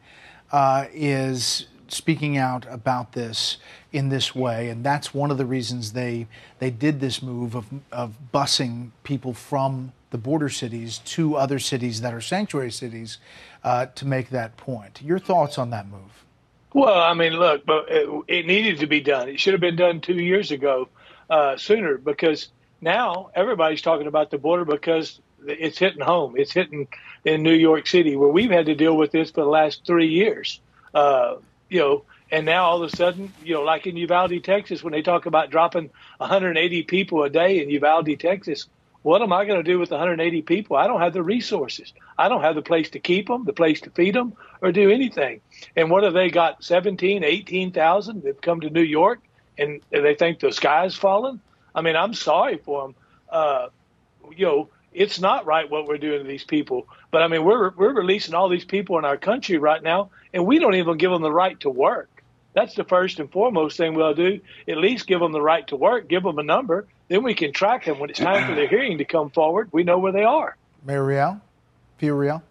uh, 0.53 0.87
is 0.93 1.67
speaking 1.89 2.37
out 2.37 2.67
about 2.71 3.13
this 3.13 3.59
in 3.93 4.09
this 4.09 4.35
way, 4.35 4.69
and 4.69 4.85
that's 4.85 5.13
one 5.13 5.31
of 5.31 5.39
the 5.39 5.47
reasons 5.47 5.93
they 5.93 6.27
they 6.59 6.71
did 6.71 7.01
this 7.01 7.23
move 7.23 7.55
of 7.55 7.67
of 7.93 8.17
busing 8.33 8.91
people 9.03 9.35
from 9.35 9.93
the 10.11 10.19
border 10.19 10.49
cities 10.49 10.99
to 10.99 11.37
other 11.37 11.59
cities 11.59 12.01
that 12.01 12.15
are 12.15 12.21
sanctuary 12.21 12.71
cities 12.71 13.19
uh, 13.65 13.87
to 13.87 14.07
make 14.07 14.31
that 14.31 14.57
point. 14.57 15.03
Your 15.03 15.19
thoughts 15.19 15.59
on 15.59 15.71
that 15.71 15.89
move? 15.89 16.25
Well, 16.77 17.01
I 17.01 17.15
mean, 17.15 17.35
look, 17.35 17.67
but 17.67 17.87
it, 17.91 18.09
it 18.29 18.47
needed 18.47 18.81
to 18.81 18.89
be 18.89 19.01
done. 19.03 19.31
It 19.31 19.41
should 19.41 19.55
have 19.55 19.63
been 19.63 19.77
done 19.77 20.03
two 20.03 20.17
years 20.21 20.53
ago, 20.53 20.91
uh, 21.31 21.59
sooner, 21.59 21.99
because 21.99 22.51
now 22.83 23.31
everybody's 23.35 23.83
talking 23.83 24.09
about 24.09 24.31
the 24.31 24.39
border 24.39 24.67
because 24.67 25.21
it's 25.47 25.81
hitting 25.81 26.03
home. 26.05 26.35
It's 26.39 26.55
hitting 26.55 26.89
in 27.25 27.45
New 27.45 27.55
York 27.55 27.89
City, 27.89 28.17
where 28.17 28.31
we've 28.31 28.53
had 28.53 28.67
to 28.69 28.77
deal 28.77 28.97
with 28.97 29.13
this 29.13 29.33
for 29.33 29.43
the 29.43 29.51
last 29.51 29.83
three 29.87 30.11
years. 30.11 30.63
Uh, 30.95 31.37
you 31.71 31.81
know, 31.81 32.07
and 32.33 32.47
now 32.47 32.67
all 32.67 32.83
of 32.85 32.89
a 32.89 32.95
sudden, 32.95 33.35
you 33.41 33.57
know, 33.57 33.63
like 33.65 33.89
in 33.89 33.99
Uvalde, 33.99 34.45
Texas, 34.45 34.85
when 34.85 34.95
they 34.95 35.03
talk 35.03 35.27
about 35.27 35.51
dropping 35.51 35.91
180 36.19 36.85
people 36.85 37.25
a 37.25 37.31
day 37.31 37.63
in 37.63 37.71
Uvalde, 37.71 38.21
Texas, 38.21 38.69
what 39.07 39.23
am 39.23 39.33
I 39.33 39.45
going 39.45 39.63
to 39.63 39.71
do 39.71 39.79
with 39.79 39.93
180 39.93 40.43
people? 40.43 40.77
I 40.77 40.89
don't 40.89 41.01
have 41.01 41.13
the 41.13 41.23
resources. 41.23 41.93
I 42.19 42.29
don't 42.29 42.41
have 42.41 42.57
the 42.57 42.61
place 42.61 42.91
to 42.91 42.99
keep 42.99 43.29
them, 43.29 43.45
the 43.45 43.53
place 43.53 43.81
to 43.83 43.91
feed 43.91 44.17
them, 44.17 44.33
or 44.61 44.73
do 44.73 44.91
anything. 44.91 45.43
And 45.77 45.93
what 45.93 46.03
have 46.03 46.13
they 46.13 46.29
got? 46.29 46.65
17, 46.65 47.23
18,000 47.23 48.25
that 48.25 48.43
come 48.43 48.63
to 48.63 48.69
New 48.69 48.83
York, 48.83 49.21
and 49.57 49.81
they 49.91 50.17
think 50.17 50.41
the 50.41 50.51
sky's 50.51 50.97
falling. 50.97 51.41
I 51.73 51.83
mean, 51.83 51.95
I'm 51.95 52.15
sorry 52.15 52.57
for 52.57 52.83
them. 52.83 52.95
Uh, 53.31 53.69
you 54.37 54.45
know, 54.45 54.71
it's 54.93 55.21
not 55.21 55.47
right 55.47 55.71
what 55.71 55.87
we're 55.87 55.99
doing 55.99 56.25
to 56.25 56.29
these 56.29 56.43
people. 56.43 56.89
But 57.13 57.23
I 57.23 57.29
mean, 57.29 57.45
we're 57.45 57.71
we're 57.77 57.95
releasing 57.95 58.35
all 58.35 58.49
these 58.49 58.65
people 58.65 58.99
in 58.99 59.05
our 59.05 59.17
country 59.17 59.57
right 59.57 59.85
now, 59.85 60.11
and 60.35 60.45
we 60.45 60.59
don't 60.59 60.75
even 60.75 60.97
give 60.97 61.13
them 61.13 61.23
the 61.23 61.31
right 61.31 61.61
to 61.61 61.71
work. 61.71 62.16
That's 62.57 62.75
the 62.75 62.85
first 62.85 63.21
and 63.21 63.31
foremost 63.31 63.77
thing 63.77 63.93
we'll 63.93 64.15
do. 64.15 64.41
At 64.67 64.79
least 64.79 65.07
give 65.07 65.21
them 65.21 65.33
the 65.33 65.43
right 65.43 65.67
to 65.67 65.77
work, 65.77 66.09
give 66.09 66.23
them 66.23 66.39
a 66.39 66.43
number, 66.43 66.87
then 67.09 67.23
we 67.23 67.35
can 67.35 67.53
track 67.53 67.85
them 67.85 67.99
when 67.99 68.09
it's 68.09 68.19
time 68.19 68.49
for 68.49 68.55
their 68.55 68.67
hearing 68.67 68.97
to 68.97 69.05
come 69.05 69.29
forward. 69.29 69.69
We 69.73 69.85
know 69.85 69.99
where 69.99 70.11
they 70.11 70.25
are. 70.25 70.57
Mayor 70.83 71.05
Real, 71.05 71.41
Pia 71.99 72.15
Real. 72.15 72.43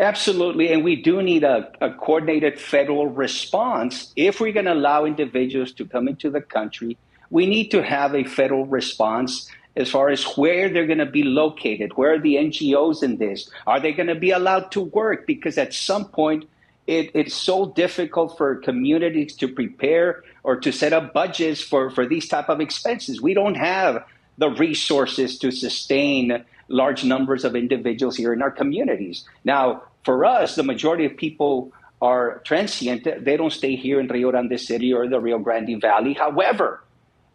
Absolutely, 0.00 0.72
and 0.72 0.82
we 0.82 0.96
do 0.96 1.22
need 1.22 1.44
a, 1.44 1.70
a 1.80 1.94
coordinated 1.94 2.58
federal 2.58 3.06
response 3.06 4.12
if 4.16 4.40
we're 4.40 4.52
going 4.52 4.66
to 4.66 4.72
allow 4.72 5.04
individuals 5.04 5.70
to 5.74 5.84
come 5.84 6.08
into 6.08 6.28
the 6.28 6.40
country. 6.40 6.98
We 7.30 7.46
need 7.46 7.70
to 7.70 7.84
have 7.84 8.16
a 8.16 8.24
federal 8.24 8.66
response 8.66 9.48
as 9.76 9.90
far 9.90 10.08
as 10.08 10.24
where 10.36 10.68
they're 10.68 10.88
going 10.88 10.98
to 10.98 11.06
be 11.06 11.22
located. 11.22 11.96
Where 11.96 12.14
are 12.14 12.18
the 12.18 12.34
NGOs 12.34 13.04
in 13.04 13.18
this? 13.18 13.48
Are 13.64 13.78
they 13.78 13.92
going 13.92 14.08
to 14.08 14.16
be 14.16 14.32
allowed 14.32 14.72
to 14.72 14.80
work? 14.80 15.24
Because 15.24 15.56
at 15.56 15.72
some 15.72 16.06
point, 16.06 16.48
it, 16.98 17.10
it's 17.14 17.34
so 17.34 17.66
difficult 17.66 18.36
for 18.36 18.56
communities 18.56 19.34
to 19.36 19.48
prepare 19.48 20.22
or 20.42 20.56
to 20.60 20.72
set 20.72 20.92
up 20.92 21.12
budgets 21.12 21.60
for, 21.60 21.90
for 21.90 22.06
these 22.06 22.28
type 22.28 22.48
of 22.48 22.60
expenses. 22.60 23.20
We 23.20 23.34
don't 23.34 23.54
have 23.54 24.04
the 24.38 24.50
resources 24.50 25.38
to 25.38 25.50
sustain 25.50 26.44
large 26.68 27.04
numbers 27.04 27.44
of 27.44 27.54
individuals 27.56 28.16
here 28.16 28.32
in 28.32 28.42
our 28.42 28.50
communities. 28.50 29.24
Now, 29.44 29.84
for 30.04 30.24
us, 30.24 30.54
the 30.54 30.62
majority 30.62 31.04
of 31.04 31.16
people 31.16 31.72
are 32.00 32.40
transient. 32.44 33.06
They 33.24 33.36
don't 33.36 33.52
stay 33.52 33.76
here 33.76 34.00
in 34.00 34.08
Rio 34.08 34.30
Grande 34.30 34.60
City 34.60 34.92
or 34.92 35.08
the 35.08 35.20
Rio 35.20 35.38
Grande 35.38 35.80
Valley. 35.80 36.14
However, 36.14 36.82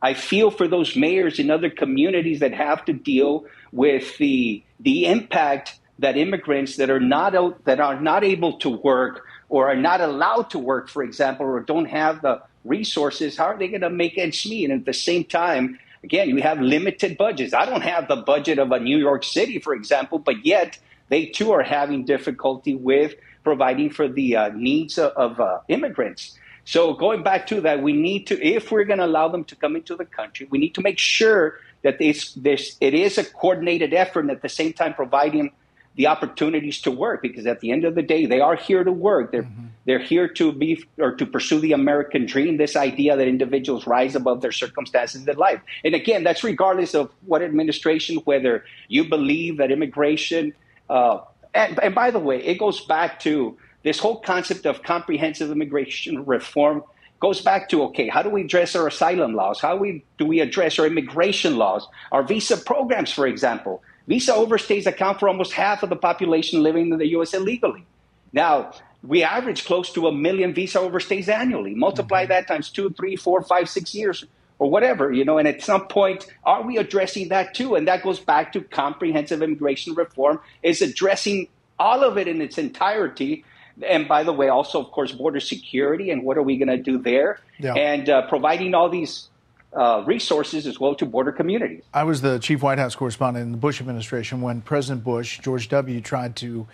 I 0.01 0.13
feel 0.13 0.51
for 0.51 0.67
those 0.67 0.95
mayors 0.95 1.39
in 1.39 1.49
other 1.49 1.69
communities 1.69 2.41
that 2.41 2.53
have 2.53 2.85
to 2.85 2.93
deal 2.93 3.45
with 3.71 4.17
the 4.17 4.63
the 4.79 5.05
impact 5.05 5.79
that 5.99 6.17
immigrants 6.17 6.75
that 6.77 6.89
are 6.89 6.99
not 6.99 7.33
that 7.65 7.79
are 7.79 7.99
not 7.99 8.23
able 8.23 8.59
to 8.59 8.69
work 8.69 9.25
or 9.49 9.69
are 9.69 9.75
not 9.75 10.01
allowed 10.01 10.49
to 10.51 10.59
work, 10.59 10.89
for 10.89 11.03
example, 11.03 11.45
or 11.45 11.59
don't 11.61 11.85
have 11.85 12.21
the 12.21 12.41
resources, 12.65 13.37
how 13.37 13.45
are 13.45 13.57
they 13.57 13.67
going 13.67 13.81
to 13.81 13.89
make 13.89 14.17
ends 14.17 14.45
meet? 14.45 14.69
And 14.69 14.81
at 14.81 14.85
the 14.85 14.93
same 14.93 15.23
time, 15.23 15.79
again, 16.03 16.29
you 16.29 16.41
have 16.41 16.59
limited 16.59 17.17
budgets. 17.17 17.53
I 17.53 17.65
don't 17.65 17.81
have 17.81 18.07
the 18.07 18.17
budget 18.17 18.59
of 18.59 18.71
a 18.71 18.79
New 18.79 18.97
York 18.97 19.23
City, 19.23 19.59
for 19.59 19.73
example, 19.73 20.19
but 20.19 20.45
yet 20.45 20.77
they 21.09 21.25
too 21.27 21.51
are 21.51 21.63
having 21.63 22.03
difficulty 22.05 22.75
with 22.75 23.15
providing 23.43 23.89
for 23.89 24.07
the 24.07 24.35
uh, 24.35 24.49
needs 24.49 24.97
of, 24.97 25.13
of 25.13 25.39
uh, 25.39 25.59
immigrants. 25.69 26.37
So 26.65 26.93
going 26.93 27.23
back 27.23 27.47
to 27.47 27.61
that, 27.61 27.81
we 27.81 27.93
need 27.93 28.27
to, 28.27 28.45
if 28.45 28.71
we're 28.71 28.83
going 28.83 28.99
to 28.99 29.05
allow 29.05 29.29
them 29.29 29.45
to 29.45 29.55
come 29.55 29.77
into 29.77 29.95
the 29.95 30.03
country, 30.03 30.47
we 30.49 30.57
need 30.57 30.75
to 30.75 30.81
make 30.81 30.99
sure 30.99 31.59
that 31.83 31.97
this, 31.97 32.35
it 32.81 32.93
is 32.93 33.17
a 33.17 33.23
coordinated 33.23 33.93
effort 33.93 34.21
and 34.21 34.31
at 34.31 34.41
the 34.41 34.49
same 34.49 34.73
time 34.73 34.93
providing 34.93 35.53
the 35.97 36.07
opportunities 36.07 36.79
to 36.81 36.91
work 36.91 37.21
because 37.21 37.45
at 37.45 37.59
the 37.59 37.71
end 37.71 37.83
of 37.83 37.95
the 37.95 38.03
day, 38.03 38.25
they 38.27 38.39
are 38.39 38.55
here 38.55 38.83
to 38.83 38.91
work. 38.91 39.31
They're, 39.31 39.43
mm-hmm. 39.43 39.65
they're 39.85 39.99
here 39.99 40.27
to 40.29 40.51
be 40.51 40.85
or 40.99 41.15
to 41.15 41.25
pursue 41.25 41.59
the 41.59 41.73
American 41.73 42.25
dream, 42.27 42.57
this 42.57 42.75
idea 42.75 43.17
that 43.17 43.27
individuals 43.27 43.87
rise 43.87 44.15
above 44.15 44.41
their 44.41 44.51
circumstances 44.51 45.27
in 45.27 45.37
life. 45.37 45.59
And 45.83 45.95
again, 45.95 46.23
that's 46.23 46.43
regardless 46.43 46.93
of 46.93 47.11
what 47.25 47.41
administration, 47.41 48.17
whether 48.25 48.63
you 48.87 49.05
believe 49.05 49.57
that 49.57 49.71
immigration, 49.71 50.53
uh, 50.89 51.21
and, 51.53 51.79
and 51.79 51.95
by 51.95 52.11
the 52.11 52.19
way, 52.19 52.43
it 52.43 52.59
goes 52.59 52.85
back 52.85 53.19
to 53.21 53.57
this 53.81 53.97
whole 53.97 54.19
concept 54.19 54.67
of 54.67 54.83
comprehensive 54.83 55.49
immigration 55.49 56.25
reform 56.25 56.83
goes 57.19 57.41
back 57.41 57.69
to 57.69 57.81
okay, 57.85 58.07
how 58.07 58.21
do 58.21 58.29
we 58.29 58.41
address 58.41 58.75
our 58.75 58.87
asylum 58.87 59.33
laws? 59.33 59.59
How 59.59 59.75
we, 59.75 60.05
do 60.19 60.25
we 60.25 60.39
address 60.41 60.77
our 60.77 60.85
immigration 60.85 61.57
laws? 61.57 61.87
Our 62.11 62.21
visa 62.21 62.57
programs, 62.57 63.11
for 63.11 63.25
example. 63.25 63.81
Visa 64.07 64.31
overstays 64.31 64.85
account 64.85 65.19
for 65.19 65.27
almost 65.27 65.53
half 65.53 65.83
of 65.83 65.89
the 65.89 65.95
population 65.95 66.63
living 66.63 66.91
in 66.91 66.97
the 66.97 67.07
U.S. 67.09 67.33
illegally. 67.33 67.85
Now, 68.31 68.73
we 69.03 69.23
average 69.23 69.65
close 69.65 69.91
to 69.93 70.07
a 70.07 70.11
million 70.11 70.53
visa 70.53 70.79
overstays 70.79 71.27
annually. 71.27 71.75
Multiply 71.75 72.23
mm-hmm. 72.23 72.29
that 72.29 72.47
times 72.47 72.69
two, 72.69 72.89
three, 72.91 73.15
four, 73.15 73.41
five, 73.41 73.69
six 73.69 73.93
years, 73.93 74.25
or 74.59 74.69
whatever, 74.69 75.11
you 75.11 75.25
know. 75.25 75.37
And 75.37 75.47
at 75.47 75.61
some 75.61 75.87
point, 75.87 76.25
are 76.43 76.63
we 76.63 76.77
addressing 76.77 77.29
that 77.29 77.53
too? 77.53 77.75
And 77.75 77.87
that 77.87 78.03
goes 78.03 78.19
back 78.19 78.53
to 78.53 78.61
comprehensive 78.61 79.41
immigration 79.41 79.93
reform 79.93 80.39
is 80.63 80.81
addressing 80.81 81.47
all 81.77 82.03
of 82.03 82.17
it 82.17 82.27
in 82.27 82.41
its 82.41 82.57
entirety 82.57 83.43
and 83.85 84.07
by 84.07 84.23
the 84.23 84.33
way, 84.33 84.49
also, 84.49 84.79
of 84.79 84.91
course, 84.91 85.11
border 85.11 85.39
security 85.39 86.09
and 86.09 86.23
what 86.23 86.37
are 86.37 86.43
we 86.43 86.57
going 86.57 86.69
to 86.69 86.81
do 86.81 86.97
there? 86.97 87.39
Yeah. 87.59 87.73
And 87.73 88.09
uh, 88.09 88.27
providing 88.27 88.73
all 88.73 88.89
these 88.89 89.29
uh, 89.77 90.03
resources 90.05 90.65
as 90.65 90.79
well 90.79 90.95
to 90.95 91.05
border 91.05 91.31
communities. 91.31 91.83
I 91.93 92.03
was 92.03 92.21
the 92.21 92.39
chief 92.39 92.63
White 92.63 92.79
House 92.79 92.95
correspondent 92.95 93.45
in 93.45 93.51
the 93.51 93.57
Bush 93.57 93.79
administration 93.79 94.41
when 94.41 94.61
President 94.61 95.03
Bush, 95.03 95.39
George 95.39 95.69
W., 95.69 96.01
tried 96.01 96.35
to 96.37 96.67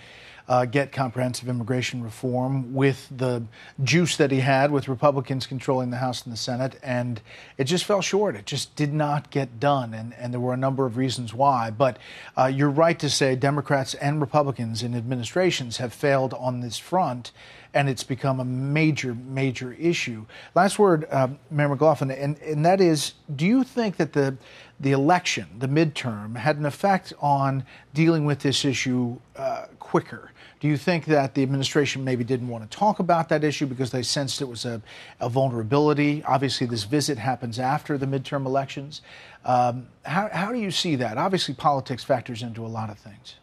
uh, 0.47 0.65
get 0.65 0.91
comprehensive 0.91 1.47
immigration 1.47 2.03
reform 2.03 2.73
with 2.73 3.07
the 3.15 3.43
juice 3.83 4.17
that 4.17 4.31
he 4.31 4.41
had 4.41 4.71
with 4.71 4.88
Republicans 4.88 5.47
controlling 5.47 5.89
the 5.89 5.97
House 5.97 6.23
and 6.23 6.33
the 6.33 6.38
Senate. 6.38 6.77
And 6.83 7.21
it 7.57 7.65
just 7.65 7.85
fell 7.85 8.01
short. 8.01 8.35
It 8.35 8.45
just 8.45 8.75
did 8.75 8.93
not 8.93 9.29
get 9.29 9.59
done. 9.59 9.93
And, 9.93 10.13
and 10.15 10.33
there 10.33 10.41
were 10.41 10.53
a 10.53 10.57
number 10.57 10.85
of 10.85 10.97
reasons 10.97 11.33
why. 11.33 11.71
But 11.71 11.97
uh, 12.38 12.45
you're 12.45 12.69
right 12.69 13.00
to 13.00 13.09
say 13.09 13.35
Democrats 13.35 13.93
and 13.95 14.19
Republicans 14.19 14.83
in 14.83 14.95
administrations 14.95 15.77
have 15.77 15.93
failed 15.93 16.33
on 16.33 16.59
this 16.59 16.77
front. 16.77 17.31
And 17.73 17.89
it's 17.89 18.03
become 18.03 18.39
a 18.39 18.45
major, 18.45 19.15
major 19.15 19.73
issue. 19.73 20.25
Last 20.53 20.77
word, 20.77 21.07
uh, 21.09 21.29
Mayor 21.50 21.69
McLaughlin, 21.69 22.12
and, 22.12 22.38
and 22.39 22.63
that 22.65 22.79
is 22.79 23.13
do 23.35 23.47
you 23.47 23.63
think 23.63 23.97
that 23.97 24.13
the 24.13 24.38
the 24.83 24.91
election, 24.91 25.47
the 25.57 25.67
midterm, 25.67 26.35
had 26.35 26.57
an 26.57 26.65
effect 26.65 27.13
on 27.19 27.65
dealing 27.93 28.25
with 28.25 28.39
this 28.39 28.63
issue 28.63 29.17
uh, 29.35 29.65
quicker? 29.79 30.31
Do 30.59 30.67
you 30.67 30.77
think 30.77 31.05
that 31.05 31.33
the 31.33 31.43
administration 31.43 32.03
maybe 32.03 32.23
didn't 32.23 32.47
want 32.47 32.69
to 32.69 32.77
talk 32.77 32.99
about 32.99 33.29
that 33.29 33.43
issue 33.43 33.65
because 33.65 33.91
they 33.91 34.03
sensed 34.03 34.41
it 34.41 34.47
was 34.47 34.63
a, 34.63 34.81
a 35.19 35.27
vulnerability? 35.27 36.23
Obviously, 36.25 36.67
this 36.67 36.83
visit 36.83 37.17
happens 37.17 37.59
after 37.59 37.97
the 37.97 38.05
midterm 38.05 38.45
elections. 38.45 39.01
Um, 39.43 39.87
how, 40.03 40.29
how 40.31 40.51
do 40.53 40.59
you 40.59 40.71
see 40.71 40.95
that? 40.97 41.17
Obviously, 41.17 41.53
politics 41.53 42.03
factors 42.03 42.41
into 42.41 42.65
a 42.65 42.67
lot 42.67 42.89
of 42.89 42.97
things. 42.97 43.35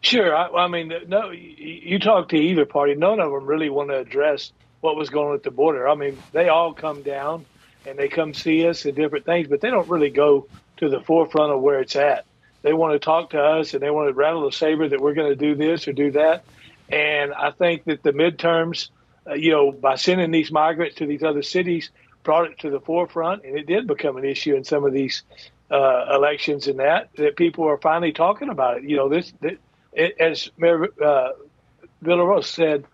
Sure. 0.00 0.36
I, 0.36 0.48
I 0.48 0.68
mean, 0.68 0.92
no. 1.08 1.30
You 1.30 1.98
talk 1.98 2.28
to 2.28 2.36
either 2.36 2.66
party, 2.66 2.94
none 2.94 3.20
of 3.20 3.32
them 3.32 3.46
really 3.46 3.70
want 3.70 3.88
to 3.88 3.96
address 3.96 4.52
what 4.80 4.96
was 4.96 5.10
going 5.10 5.28
on 5.28 5.34
at 5.34 5.42
the 5.42 5.50
border. 5.50 5.88
I 5.88 5.94
mean, 5.94 6.18
they 6.32 6.48
all 6.48 6.72
come 6.72 7.02
down 7.02 7.46
and 7.88 7.98
they 7.98 8.08
come 8.08 8.34
see 8.34 8.66
us 8.66 8.84
and 8.84 8.94
different 8.94 9.24
things, 9.24 9.48
but 9.48 9.60
they 9.60 9.70
don't 9.70 9.88
really 9.88 10.10
go 10.10 10.46
to 10.78 10.88
the 10.88 11.00
forefront 11.00 11.52
of 11.52 11.60
where 11.60 11.80
it's 11.80 11.96
at. 11.96 12.24
They 12.62 12.72
want 12.72 12.94
to 12.94 12.98
talk 12.98 13.30
to 13.30 13.40
us 13.40 13.74
and 13.74 13.82
they 13.82 13.90
want 13.90 14.08
to 14.08 14.14
rattle 14.14 14.44
the 14.44 14.52
saber 14.52 14.88
that 14.88 15.00
we're 15.00 15.14
going 15.14 15.30
to 15.30 15.36
do 15.36 15.54
this 15.54 15.88
or 15.88 15.92
do 15.92 16.10
that. 16.12 16.44
And 16.88 17.32
I 17.32 17.50
think 17.50 17.84
that 17.84 18.02
the 18.02 18.12
midterms, 18.12 18.88
uh, 19.26 19.34
you 19.34 19.50
know, 19.50 19.72
by 19.72 19.96
sending 19.96 20.30
these 20.30 20.50
migrants 20.50 20.96
to 20.96 21.06
these 21.06 21.22
other 21.22 21.42
cities, 21.42 21.90
brought 22.22 22.50
it 22.50 22.58
to 22.60 22.70
the 22.70 22.80
forefront, 22.80 23.44
and 23.44 23.56
it 23.56 23.66
did 23.66 23.86
become 23.86 24.16
an 24.16 24.24
issue 24.24 24.54
in 24.54 24.64
some 24.64 24.84
of 24.84 24.92
these 24.92 25.22
uh, 25.70 26.06
elections. 26.14 26.66
And 26.66 26.78
that 26.78 27.10
that 27.16 27.36
people 27.36 27.64
are 27.64 27.78
finally 27.78 28.12
talking 28.12 28.48
about 28.48 28.78
it. 28.78 28.84
You 28.84 28.96
know, 28.96 29.08
this, 29.08 29.32
this 29.40 29.58
it, 29.92 30.16
as 30.18 30.50
Mayor 30.56 30.88
uh, 31.02 31.30
Villaraigosa 32.02 32.44
said, 32.44 32.84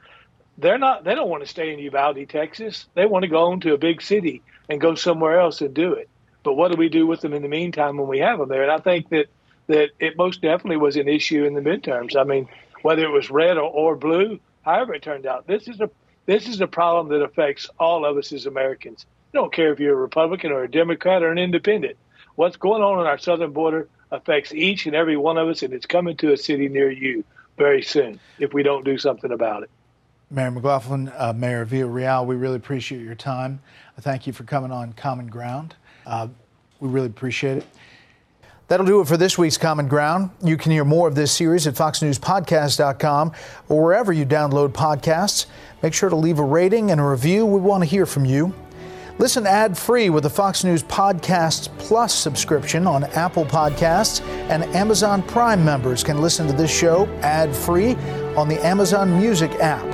they're 0.59 0.79
not. 0.79 1.05
They 1.05 1.15
don't 1.15 1.29
want 1.29 1.43
to 1.43 1.49
stay 1.49 1.73
in 1.73 1.79
Uvalde, 1.79 2.29
Texas. 2.29 2.87
They 2.95 3.07
want 3.07 3.23
to 3.25 3.29
go 3.29 3.53
on 3.53 3.61
to 3.61 3.75
a 3.75 3.79
big 3.79 4.03
city 4.03 4.43
and 4.69 4.81
go 4.81 4.95
somewhere 4.95 5.41
else 5.41 5.61
and 5.61 5.75
do 5.75 5.93
it. 5.93 6.09
But 6.43 6.55
what 6.55 6.71
do 6.71 6.77
we 6.77 6.89
do 6.89 7.07
with 7.07 7.21
them 7.21 7.33
in 7.33 7.43
the 7.43 7.49
meantime 7.49 7.97
when 7.97 8.09
we 8.09 8.19
have 8.19 8.39
them 8.39 8.49
there? 8.49 8.63
And 8.63 8.73
I 8.73 8.79
think 8.79 9.09
that 9.11 9.27
that 9.67 9.91
it 9.99 10.17
most 10.17 10.43
definitely 10.43 10.77
was 10.77 10.97
an 10.97 11.09
issue 11.09 11.45
in 11.45 11.55
the 11.55 11.61
midterms. 11.61 12.17
I 12.17 12.25
mean, 12.25 12.49
whether 12.83 13.05
it 13.05 13.11
was 13.11 13.31
red 13.31 13.57
or, 13.57 13.71
or 13.71 13.97
blue, 13.97 14.39
however 14.63 14.95
it 14.95 15.03
turned 15.03 15.27
out, 15.27 15.47
this 15.47 15.69
is 15.69 15.81
a 15.81 15.91
This 16.27 16.49
is 16.49 16.61
a 16.61 16.67
problem 16.67 17.09
that 17.09 17.25
affects 17.25 17.69
all 17.79 18.05
of 18.07 18.17
us 18.17 18.33
as 18.33 18.47
Americans. 18.47 19.05
I 19.33 19.39
don't 19.39 19.53
care 19.53 19.73
if 19.73 19.81
you're 19.81 19.99
a 19.99 20.07
Republican 20.09 20.53
or 20.53 20.63
a 20.63 20.71
Democrat 20.71 21.23
or 21.23 21.31
an 21.31 21.39
independent. 21.39 21.97
What's 22.37 22.57
going 22.57 22.83
on 22.83 22.99
on 22.99 23.07
our 23.07 23.19
southern 23.19 23.53
border 23.53 23.89
affects 24.11 24.55
each 24.55 24.87
and 24.87 24.97
every 24.97 25.17
one 25.17 25.39
of 25.39 25.49
us, 25.49 25.63
and 25.63 25.75
it's 25.75 25.87
coming 25.87 26.17
to 26.19 26.33
a 26.33 26.37
city 26.37 26.69
near 26.69 26.91
you 26.91 27.25
very 27.59 27.83
soon 27.83 28.21
if 28.39 28.55
we 28.55 28.63
don't 28.63 28.85
do 28.85 28.97
something 28.97 29.33
about 29.33 29.65
it. 29.65 29.71
Mayor 30.31 30.51
McLaughlin, 30.51 31.13
uh, 31.17 31.33
Mayor 31.37 31.65
Villarreal, 31.65 32.27
we 32.27 32.37
really 32.37 32.57
appreciate 32.57 33.03
your 33.03 33.15
time. 33.15 33.61
Thank 34.01 34.27
you 34.27 34.33
for 34.33 34.45
coming 34.45 34.73
on 34.73 34.93
Common 34.95 35.29
Ground. 35.29 35.77
Uh, 36.07 36.29
we 36.81 36.89
really 36.89 37.07
appreciate 37.07 37.59
it. 37.59 37.67
That'll 38.67 38.87
do 38.87 39.01
it 39.01 39.07
for 39.07 39.19
this 39.19 39.37
week's 39.37 39.59
Common 39.59 39.89
Ground. 39.89 40.31
You 40.43 40.57
can 40.57 40.73
hear 40.73 40.85
more 40.85 41.07
of 41.07 41.15
this 41.15 41.31
series 41.31 41.67
at 41.67 41.75
foxnewspodcast.com 41.75 43.33
or 43.69 43.85
wherever 43.85 44.13
you 44.13 44.25
download 44.25 44.71
podcasts. 44.71 45.47
Make 45.83 45.93
sure 45.93 46.09
to 46.09 46.17
leave 46.17 46.39
a 46.39 46.45
rating 46.45 46.91
and 46.91 47.01
a 47.01 47.05
review. 47.05 47.45
We 47.45 47.61
want 47.61 47.83
to 47.83 47.89
hear 47.89 48.07
from 48.07 48.25
you. 48.25 48.55
Listen 49.19 49.47
ad 49.47 49.79
free 49.79 50.11
with 50.11 50.25
the 50.25 50.31
Fox 50.31 50.65
News 50.65 50.83
Podcasts 50.83 51.69
Plus 51.79 52.13
subscription 52.13 52.87
on 52.87 53.05
Apple 53.05 53.45
Podcasts, 53.45 54.23
and 54.51 54.65
Amazon 54.75 55.23
Prime 55.23 55.65
members 55.65 56.03
can 56.03 56.21
listen 56.21 56.49
to 56.49 56.53
this 56.53 56.75
show 56.77 57.07
ad 57.21 57.55
free 57.55 57.95
on 58.35 58.49
the 58.49 58.59
Amazon 58.67 59.17
Music 59.17 59.53
app. 59.61 59.94